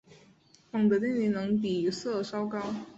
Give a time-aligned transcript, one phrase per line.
[0.71, 2.59] 钫的电离能比铯稍高。